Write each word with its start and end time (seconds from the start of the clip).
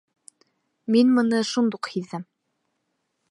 Мин 0.95 1.11
мыны 1.17 1.43
шундуҡ 1.51 1.91
һиҙҙем. 1.97 2.25